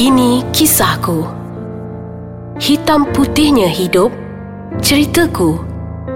[0.00, 1.28] Ini kisahku.
[2.56, 4.08] Hitam putihnya hidup.
[4.80, 5.60] Ceritaku.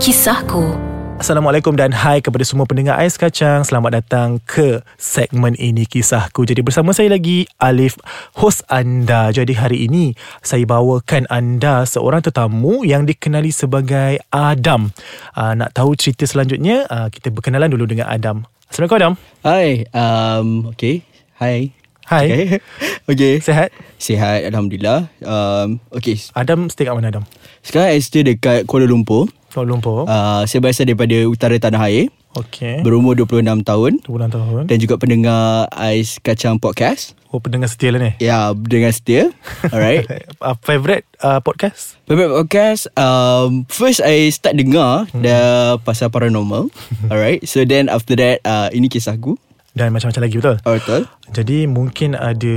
[0.00, 0.72] Kisahku.
[1.20, 3.60] Assalamualaikum dan hai kepada semua pendengar Ais Kacang.
[3.60, 6.48] Selamat datang ke segmen ini kisahku.
[6.48, 8.00] Jadi bersama saya lagi Alif,
[8.40, 9.28] host anda.
[9.28, 14.96] Jadi hari ini saya bawakan anda seorang tetamu yang dikenali sebagai Adam.
[15.36, 18.48] Uh, nak tahu cerita selanjutnya, uh, kita berkenalan dulu dengan Adam.
[18.64, 19.14] Assalamualaikum Adam.
[19.44, 21.04] Hai, um, okay.
[21.36, 21.83] Hai.
[22.04, 22.28] Hai.
[22.28, 22.44] Okay.
[23.16, 23.32] okay.
[23.40, 23.72] Sehat?
[23.96, 25.08] Sihat, Alhamdulillah.
[25.24, 26.20] Um, okay.
[26.36, 27.24] Adam stay kat mana Adam?
[27.64, 29.32] Sekarang saya stay dekat Kuala Lumpur.
[29.48, 30.04] Kuala Lumpur.
[30.04, 32.12] Uh, saya berasal daripada utara tanah air.
[32.36, 32.84] Okey.
[32.84, 34.04] Berumur 26 tahun.
[34.04, 34.62] 26 tahun.
[34.68, 37.16] Dan juga pendengar Ais Kacang Podcast.
[37.32, 38.12] Oh pendengar setia lah ni.
[38.20, 39.32] Ya, dengan setia.
[39.72, 40.04] Alright.
[40.44, 41.96] Uh, favorite uh, podcast?
[42.04, 45.24] Favorite podcast um, First I start dengar hmm.
[45.24, 46.68] Dah pasal paranormal
[47.08, 49.40] Alright So then after that uh, Ini kisahku
[49.74, 50.56] Dan macam-macam lagi betul?
[50.62, 51.02] Oh, betul
[51.34, 52.56] Jadi mungkin ada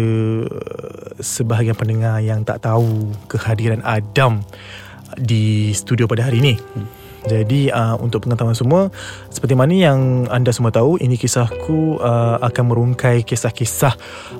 [1.17, 4.45] sebahagian pendengar yang tak tahu kehadiran Adam
[5.17, 6.56] di studio pada hari ini.
[7.28, 8.88] Jadi uh, untuk pengetahuan semua
[9.28, 13.97] seperti mana yang anda semua tahu ini kisahku uh, akan merungkai kisah-kisah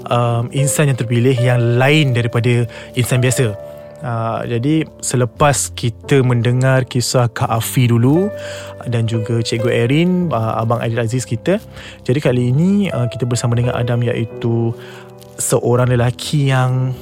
[0.08, 2.64] um, insan yang terpilih yang lain daripada
[2.96, 3.77] insan biasa.
[3.98, 8.30] Uh, jadi selepas kita mendengar kisah Kak Afi dulu
[8.86, 11.58] dan juga Cikgu Erin, uh, Abang Adil Aziz kita.
[12.06, 14.70] Jadi kali ini uh, kita bersama dengan Adam iaitu
[15.42, 16.94] seorang lelaki yang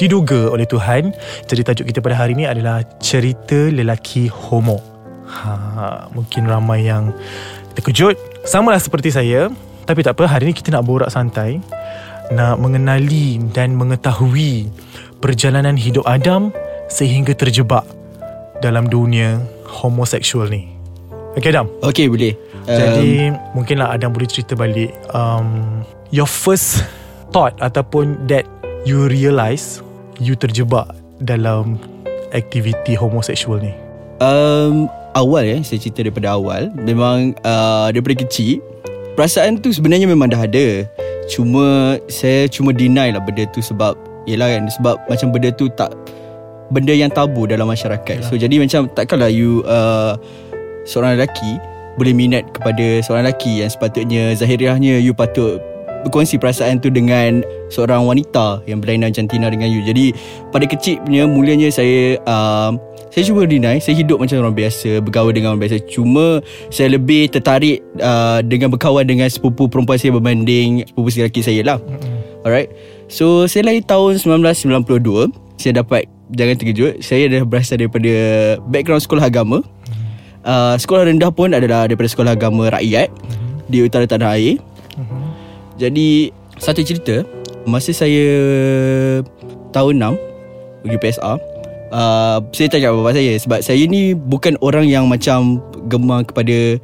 [0.00, 1.12] diduga oleh Tuhan.
[1.44, 4.80] Jadi tajuk kita pada hari ini adalah cerita lelaki homo.
[5.28, 7.12] Ha, mungkin ramai yang
[7.76, 8.16] terkejut.
[8.48, 9.52] Sama lah seperti saya.
[9.84, 11.60] Tapi tak apa, hari ini kita nak borak santai.
[12.32, 14.72] Nak mengenali dan mengetahui
[15.20, 16.50] perjalanan hidup Adam
[16.90, 17.84] sehingga terjebak
[18.64, 20.80] dalam dunia homoseksual ni.
[21.38, 21.70] Okay Adam?
[21.78, 22.34] Okay boleh
[22.66, 26.82] Jadi mungkinlah Adam boleh cerita balik um, Your first
[27.30, 28.50] thought Ataupun that
[28.82, 29.78] you realise
[30.18, 30.90] You terjebak
[31.22, 31.78] dalam
[32.34, 33.70] aktiviti homoseksual ni
[34.18, 38.58] um, Awal ya Saya cerita daripada awal Memang uh, Daripada kecil
[39.14, 40.82] Perasaan tu sebenarnya memang dah ada
[41.30, 45.90] Cuma Saya cuma deny lah benda tu Sebab Yelah kan Sebab macam benda tu tak
[46.70, 48.22] Benda yang tabu dalam masyarakat.
[48.22, 48.30] Yalah.
[48.30, 50.14] So jadi macam Takkanlah you uh,
[50.86, 51.58] Seorang lelaki
[51.98, 55.58] Boleh minat kepada Seorang lelaki Yang sepatutnya Zahiriahnya You patut
[56.06, 59.82] Berkongsi perasaan tu dengan Seorang wanita Yang berlainan jantina dengan you.
[59.84, 60.14] Jadi
[60.54, 62.72] Pada kecil punya Mulanya saya uh,
[63.10, 65.82] Saya cuba deny Saya hidup macam orang biasa Bergaul dengan orang biasa.
[65.90, 66.38] Cuma
[66.72, 71.78] Saya lebih tertarik uh, Dengan berkawan dengan Sepupu perempuan saya Berbanding Sepupu lelaki saya lah.
[72.46, 72.72] Alright
[73.10, 78.14] So saya lahir tahun 1992 Saya dapat Jangan terkejut Saya dah berasal daripada
[78.70, 79.66] Background sekolah agama.
[80.46, 83.10] Uh, Sekolah rendah pun adalah Daripada sekolah agama rakyat
[83.66, 84.62] Di utara tanah air.
[85.74, 86.30] Jadi
[86.62, 87.26] Satu cerita.
[87.66, 88.30] Masa saya
[89.74, 91.36] Tahun 6 Pergi PSR
[91.90, 93.34] uh, Saya tanya bapak saya.
[93.42, 95.58] Sebab saya ni Bukan orang yang macam
[95.90, 96.78] Gemar kepada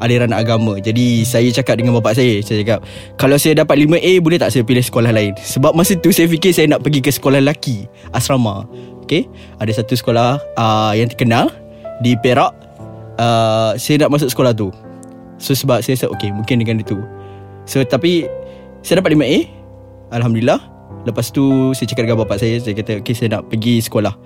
[0.00, 0.80] aliran agama.
[0.80, 2.80] Jadi saya cakap dengan bapak saya Saya cakap
[3.20, 5.36] Kalau saya dapat 5A Boleh tak saya pilih sekolah lain?
[5.36, 8.64] Sebab masa tu saya fikir Saya nak pergi ke sekolah lelaki Asrama.
[9.04, 9.28] Okay
[9.60, 11.52] Ada satu sekolah uh, Yang terkenal
[12.00, 12.52] Di Perak.
[13.20, 14.72] Uh, Saya nak masuk sekolah tu.
[15.36, 16.98] So sebab saya rasa Okay mungkin dengan itu
[17.68, 18.26] So tapi
[18.80, 19.38] Saya dapat 5A
[20.10, 20.60] Alhamdulillah.
[21.04, 24.16] Lepas tu Saya cakap dengan bapak saya Saya kata Okay saya nak pergi sekolah.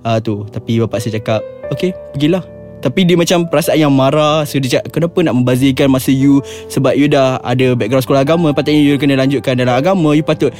[0.00, 0.42] Uh, tu.
[0.50, 4.42] Tapi bapak saya cakap Okay pergilah tapi dia macam perasaan yang marah.
[4.48, 6.40] So dia cakap Kenapa nak membazirkan masa you
[6.72, 8.50] Sebab you dah ada background sekolah agama?
[8.56, 10.16] Patutnya you kena lanjutkan dalam agama.
[10.16, 10.50] You patut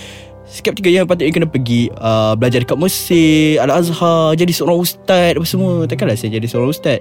[0.48, 5.84] Skeptikal yang patutnya kena pergi uh, Belajar dekat Mesir Al-Azhar Jadi seorang ustaz Apa semua.
[5.84, 6.98] Takkanlah saya jadi seorang ustaz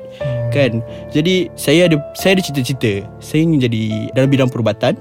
[0.52, 0.84] Kan?
[1.10, 3.06] Jadi saya ada Saya ada cita-cita.
[3.24, 3.84] Saya ingin jadi
[4.14, 4.98] Dalam bidang perubatan.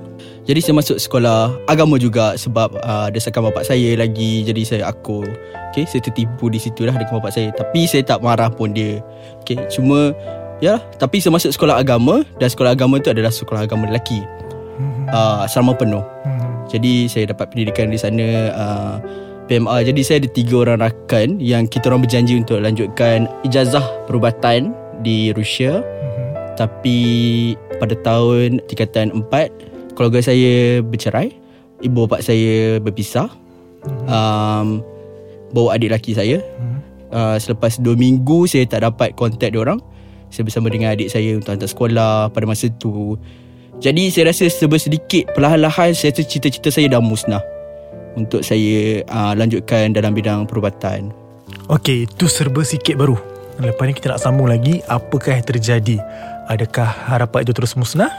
[0.48, 5.20] Jadi saya masuk sekolah agama juga sebab uh, desakan bapak saya lagi jadi saya aku
[5.68, 7.52] okay saya tertipu di situ lah dengan bapak saya.
[7.52, 9.04] Tapi saya tak marah pun dia.
[9.44, 10.16] Okay cuma
[10.64, 14.24] ya tapi saya masuk sekolah agama dan sekolah agama tu adalah sekolah agama lelaki
[15.10, 16.02] uh, asrama penuh.
[16.68, 18.94] Jadi saya dapat pendidikan di sana uh,
[19.48, 24.76] PMA jadi saya ada tiga orang rakan yang kita orang berjanji untuk lanjutkan ijazah perubatan
[25.00, 25.80] di Rusia
[26.60, 26.98] tapi
[27.80, 31.48] pada tahun tingkatan 4 keluarga saya bercerai
[31.78, 33.30] Ibu bapa saya berpisah
[34.10, 34.82] um,
[35.54, 36.42] Bawa adik lelaki saya.
[37.08, 39.78] Uh, Selepas 2 minggu Saya tak dapat kontak orang.
[40.28, 43.14] Saya bersama dengan adik saya Untuk hantar sekolah Pada masa tu
[43.78, 47.42] Jadi saya rasa Serba sedikit Perlahan-lahan Saya rasa cita-cita saya dah musnah
[48.18, 51.14] Untuk saya uh, Lanjutkan dalam bidang perubatan.
[51.70, 53.16] Okey, itu serba sikit baru.
[53.62, 55.96] Lepas ni kita nak sambung lagi Apakah yang terjadi?
[56.50, 58.10] Adakah harapan itu terus musnah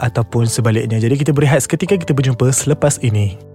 [0.00, 1.00] Ataupun sebaliknya?
[1.00, 3.49] Jadi kita berehat seketika Kita berjumpa selepas ini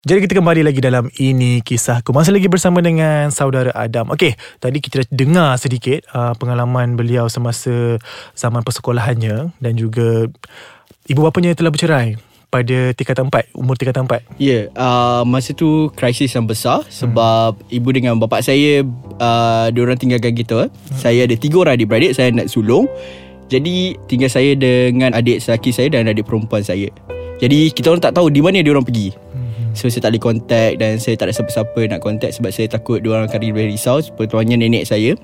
[0.00, 4.80] Jadi kita kembali lagi dalam Ini Kisahku Masih lagi bersama dengan saudara Adam Okey, tadi
[4.80, 8.00] kita dah dengar sedikit uh, Pengalaman beliau semasa
[8.32, 10.24] zaman persekolahannya Dan juga
[11.04, 12.16] ibu bapanya telah bercerai
[12.48, 17.60] pada tingkatan 4 Umur tingkatan 4 Ya, yeah, uh, masa tu krisis yang besar sebab
[17.60, 17.68] hmm.
[17.68, 18.80] ibu dengan bapa saya
[19.20, 20.72] uh, diorang tinggalkan kita.
[20.72, 20.96] Hmm.
[20.96, 22.88] Saya ada tiga orang adik-beradik, saya nak sulung.
[23.52, 26.88] Jadi tinggal saya dengan adik lelaki saya dan adik perempuan saya.
[27.36, 29.19] Jadi kita orang tak tahu di mana dia orang pergi.
[29.74, 32.98] So saya tak boleh contact Dan saya tak ada siapa-siapa nak contact Sebab saya takut
[33.02, 35.14] Diorang akan lebih risau Sepertinya nenek saya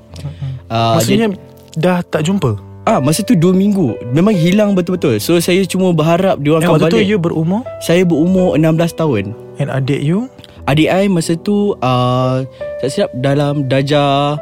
[0.71, 1.39] uh, Maksudnya dia,
[1.77, 2.57] Dah tak jumpa?
[2.87, 6.95] Ah, Masa tu 2 minggu Memang hilang betul-betul So saya cuma berharap Diorang akan balik
[6.95, 7.63] Waktu tu you berumur?
[7.83, 9.25] Saya berumur 16 tahun
[9.59, 10.31] And adik you?
[10.67, 12.47] Adik saya masa tu uh,
[12.83, 14.39] Tak silap dalam Darjah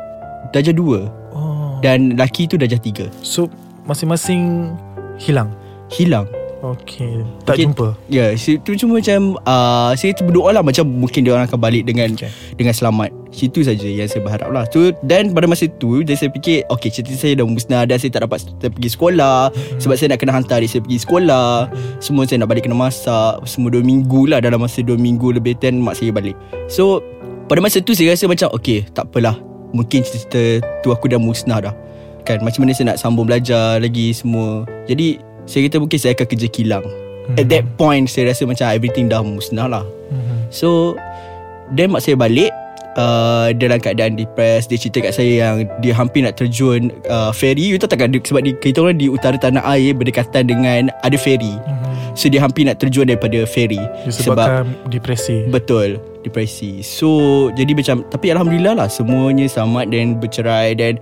[0.52, 1.80] Darjah 2 oh.
[1.80, 3.48] Dan laki tu darjah 3 So
[3.84, 4.72] Masing-masing
[5.20, 5.52] Hilang?
[5.92, 6.28] Hilang
[6.64, 7.68] Okay Tak okay.
[7.68, 11.60] jumpa Ya yeah, Itu cuma macam uh, Saya berdoa lah Macam mungkin dia orang akan
[11.60, 12.32] balik Dengan okay.
[12.56, 16.32] dengan selamat Situ saja yang saya berharap lah so, Dan pada masa tu Dan saya
[16.32, 18.40] fikir Okay cerita saya dah musnah Dan saya tak dapat
[18.72, 19.80] pergi sekolah hmm.
[19.84, 21.48] Sebab saya nak kena hantar adik saya pergi sekolah.
[22.00, 25.60] Semua saya nak balik kena masak Semua dua minggu lah Dalam masa dua minggu lebih
[25.60, 26.38] Then mak saya balik
[26.72, 27.04] So
[27.50, 29.36] Pada masa tu saya rasa macam Okay tak apalah
[29.74, 31.74] Mungkin cerita tu aku dah musnah dah
[32.24, 36.26] Kan macam mana saya nak sambung belajar lagi semua Jadi saya kata mungkin saya akan
[36.28, 37.40] kerja kilang mm-hmm.
[37.40, 40.38] At that point Saya rasa macam Everything dah musnah lah mm-hmm.
[40.48, 40.96] So
[41.72, 42.52] Then mak saya balik
[42.96, 47.72] uh, Dalam keadaan depressed Dia cerita kat saya yang Dia hampir nak terjun uh, Ferry
[47.72, 51.52] You tahu takkan Sebab di, kita orang di utara tanah air Berdekatan dengan Ada ferry
[51.52, 52.16] mm-hmm.
[52.16, 58.00] So dia hampir nak terjun Daripada ferry Disebabkan sebab, depresi Betul Depresi So Jadi macam
[58.08, 60.96] Tapi Alhamdulillah lah Semuanya selamat Dan bercerai Dan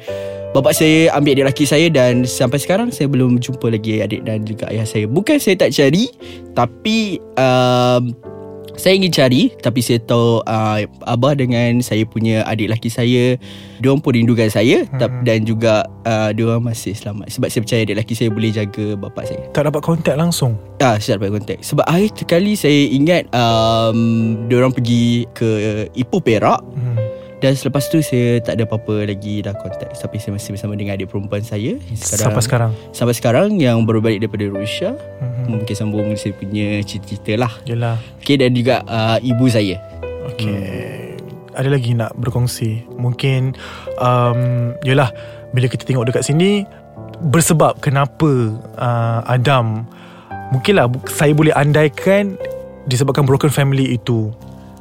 [0.52, 4.44] Bapak saya ambil adik lelaki saya dan sampai sekarang saya belum jumpa lagi adik dan
[4.44, 5.08] juga ayah saya.
[5.08, 6.12] Bukan saya tak cari
[6.52, 8.12] tapi um,
[8.76, 13.40] saya ingin cari tapi saya tahu uh, abah dengan saya punya adik lelaki saya
[13.80, 15.24] dia pun rindukan saya hmm.
[15.24, 19.24] dan juga uh, dia masih selamat sebab saya percaya adik lelaki saya boleh jaga bapak
[19.32, 19.42] saya.
[19.56, 20.60] Tak dapat kontak langsung.
[20.84, 21.58] Ah, saya dapat kontak.
[21.64, 23.98] Sebab akhir sekali saya ingat um,
[24.52, 25.48] dia orang pergi ke
[25.96, 26.60] Ipoh Perak.
[26.76, 26.81] Hmm.
[27.42, 30.94] Dan selepas tu saya tak ada apa-apa lagi dah kontak Tapi saya masih bersama dengan
[30.94, 32.70] adik perempuan saya sekarang, Sampai sekarang?
[32.94, 35.44] Sampai sekarang yang baru balik daripada Rusia mm-hmm.
[35.50, 37.52] Mungkin sambung saya punya cerita-cerita lah.
[37.66, 37.98] Yelah.
[38.22, 39.82] Okay dan juga uh, ibu saya.
[40.32, 40.54] Okay.
[40.54, 41.58] Hmm.
[41.58, 42.86] Ada lagi nak berkongsi?
[42.94, 43.58] Mungkin
[43.98, 45.10] um, Yelah
[45.50, 46.62] Bila kita tengok dekat sini
[47.26, 49.82] Bersebab kenapa uh, Adam
[50.54, 52.38] Mungkinlah saya boleh andaikan
[52.86, 54.30] Disebabkan broken family itu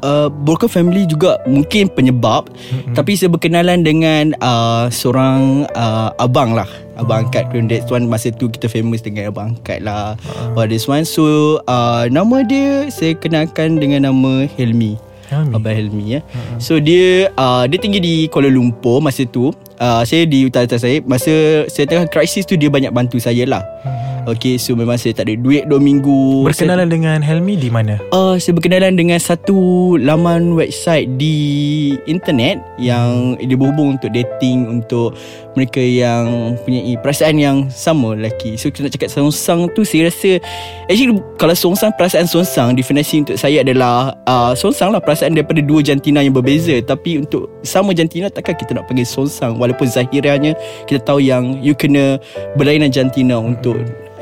[0.03, 2.93] uh, broken family juga mungkin penyebab mm-hmm.
[2.97, 6.67] tapi saya berkenalan dengan uh, seorang uh, abang lah
[6.99, 10.57] abang angkat mm that one masa tu kita famous dengan abang angkat lah uh.
[10.57, 14.99] oh, this one so uh, nama dia saya kenalkan dengan nama Helmi
[15.31, 15.55] Helmi.
[15.55, 16.19] Abang Helmi ya.
[16.19, 16.59] Uh-huh.
[16.59, 19.55] So dia uh, dia tinggi di Kuala Lumpur masa tu.
[19.79, 23.63] Uh, saya di utara saya masa saya tengah krisis tu dia banyak bantu saya lah.
[23.81, 24.11] Uh-huh.
[24.37, 27.97] Okay so memang saya tak ada duit 2 minggu Berkenalan saya, dengan Helmi di mana?
[28.13, 31.37] Uh, saya berkenalan dengan satu laman website di
[32.05, 35.17] internet Yang dia berhubung untuk dating Untuk
[35.57, 40.37] mereka yang punya perasaan yang sama lelaki So kita nak cakap songsang tu saya rasa
[40.85, 45.81] Actually kalau songsang perasaan songsang Definisi untuk saya adalah uh, Songsang lah perasaan daripada dua
[45.81, 50.53] jantina yang berbeza Tapi untuk sama jantina takkan kita nak panggil songsang Walaupun zahirnya
[50.85, 52.21] kita tahu yang You kena
[52.53, 53.70] berlainan jantina untuk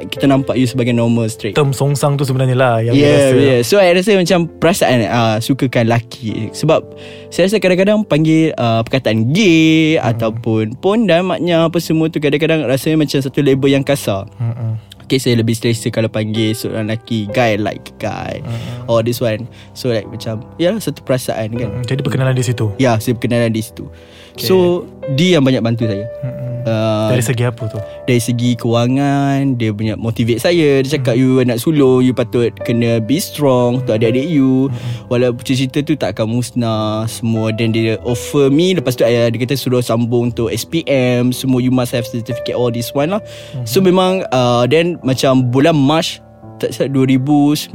[0.08, 3.60] kita nampak you sebagai normal straight term songsang tu sebenarnya lah yang yeah, rasa yeah.
[3.60, 6.88] so I rasa macam perasaan uh, sukakan lelaki sebab
[7.27, 10.10] saya rasa kadang-kadang panggil uh, perkataan gay hmm.
[10.15, 14.89] ataupun pun dan maknya apa semua tu kadang-kadang rasanya macam satu label yang kasar hmm.
[15.10, 18.86] Okay saya lebih selesa kalau panggil seorang lelaki Guy like guy hmm.
[18.86, 21.86] Or this one So like macam Ya satu perasaan kan hmm.
[21.89, 23.89] Jadi berkenalan di situ Ya saya berkenalan di situ
[24.38, 24.46] okay.
[24.46, 24.86] So
[25.18, 26.50] Dia yang banyak bantu saya hmm.
[26.68, 27.80] Uh, dari segi apa tu?
[28.04, 31.24] Dari segi kewangan Dia punya motivate saya Dia cakap hmm.
[31.24, 35.08] you nak sulung You patut kena be strong Untuk adik-adik you hmm.
[35.08, 39.39] Walaupun cerita tu tak akan musnah Semua Dan dia offer me Lepas tu ayah dia
[39.39, 43.24] kata suruh sambung untuk SPM Semua you must have certificate All this one lah
[43.56, 43.63] hmm.
[43.63, 46.20] So memang uh, Then macam bulan March
[46.60, 47.72] Tak salah 2009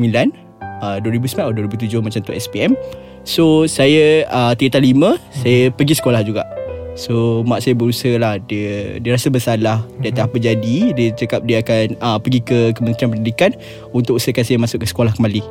[0.85, 2.77] uh, 2009 atau 2007 macam tu SPM
[3.25, 5.17] So saya uh, 3 5 hmm.
[5.41, 6.45] Saya pergi sekolah juga
[6.95, 8.39] So mak saya berusaha lah.
[8.39, 10.95] Dia dia rasa bersalah Dia tak apa jadi.
[10.95, 13.51] Dia cakap dia akan uh, Pergi ke Kementerian Pendidikan
[13.91, 15.43] Untuk usahakan saya masuk ke sekolah kembali.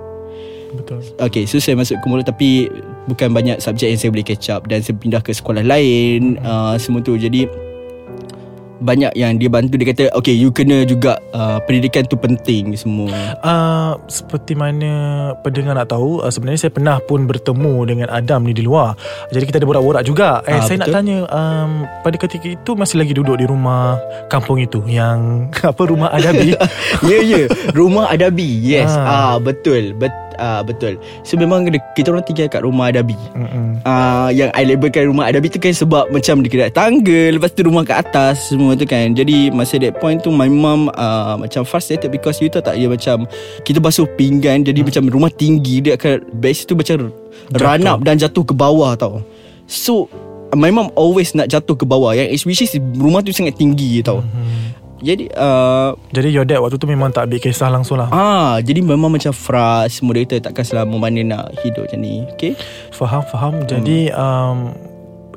[0.73, 1.03] Betul.
[1.21, 2.71] Okay so saya masuk ke mulut Tapi
[3.03, 4.63] Bukan banyak subjek yang saya boleh catch up.
[4.71, 7.19] Dan saya pindah ke sekolah lain uh, Semua tu.
[7.19, 7.45] Jadi
[8.79, 13.11] banyak yang dia bantu dia kata okay you kena juga uh, pendidikan tu penting semua
[13.39, 14.91] Uh, seperti mana
[15.39, 18.95] pendengar nak tahu uh, sebenarnya saya pernah pun bertemu dengan Adam ni di luar.
[19.29, 20.39] Jadi kita ada borak-borak juga.
[20.45, 20.97] Eh Ah, saya nak betul.
[20.97, 26.09] tanya um, pada ketika itu masih lagi duduk di rumah kampung itu yang apa rumah
[26.09, 26.55] Adabi.
[27.03, 29.35] Ya ya Rumah Adabi Yes Ah.
[29.35, 29.35] ah.
[29.35, 30.97] Betul bet, ah, Betul.
[31.21, 33.17] So memang kita orang tinggal kat rumah Adabi.
[33.33, 33.81] Mm-mm.
[33.83, 37.83] uh, Yang I labelkan rumah Adabi tu kan Sebab macam kena tangga Lepas tu rumah
[37.83, 39.13] kat atas Semua tu kan.
[39.13, 42.89] Jadi masa that point tu My mum uh, Macam frustrated Because you tahu tak Dia
[42.89, 43.25] macam
[43.65, 44.87] Kita basuh pinggan Jadi hmm.
[44.89, 47.13] macam rumah tinggi Dia akan Base tu macam
[47.53, 49.21] Run up dan jatuh ke bawah tau.
[49.67, 50.07] So
[50.53, 52.13] My mum always nak jatuh ke bawah.
[52.13, 54.21] Yang which is Rumah tu sangat tinggi tau.
[54.21, 54.69] Hmm.
[55.03, 58.07] Jadi uh, Jadi your dad waktu tu memang tak ambil kisah langsung lah.
[58.09, 59.35] Ah, jadi memang macam
[60.15, 62.23] dia kata takkan selama mana nak hidup macam ni.
[62.39, 62.55] Okay?
[62.95, 63.53] Faham, faham.
[63.67, 64.71] Jadi um,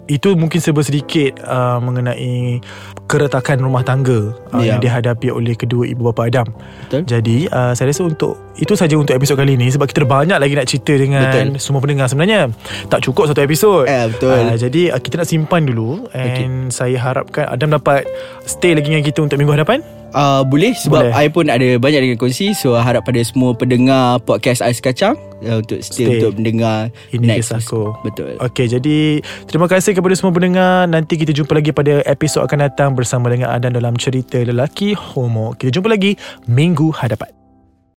[0.07, 2.63] itu mungkin serba sedikit uh, mengenai
[3.07, 4.75] keretakan rumah tangga uh, Ya.
[4.75, 6.47] yang dihadapi oleh kedua ibu bapa Adam.
[6.87, 7.03] Betul.
[7.07, 10.55] Jadi uh, saya rasa untuk itu saja untuk episod kali ini sebab kita banyak lagi
[10.57, 11.61] nak cerita dengan Betul.
[11.61, 12.49] semua pendengar sebenarnya.
[12.89, 13.85] Tak cukup satu episod.
[13.85, 14.33] Eh, betul.
[14.33, 18.07] Uh, jadi uh, kita nak simpan dulu and saya harapkan Adam dapat
[18.47, 19.83] stay lagi dengan kita untuk minggu hadapan.
[20.17, 21.13] Uh, boleh sebab Boleh.
[21.13, 25.13] I pun ada banyak dengan kongsi so harap pada semua pendengar podcast Ais Kacang
[25.45, 26.17] uh, untuk stay, Stay.
[26.17, 27.93] untuk mendengar Ini next kisahku.
[28.01, 28.41] Betul.
[28.41, 30.89] Okey, jadi terima kasih kepada semua pendengar.
[30.89, 35.53] Nanti kita jumpa lagi pada episod akan datang bersama dengan Adam dalam cerita lelaki homo.
[35.53, 36.17] Kita jumpa lagi
[36.49, 37.46] minggu hadapan.